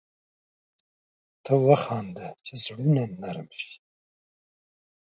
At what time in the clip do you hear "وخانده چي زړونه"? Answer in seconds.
1.67-3.03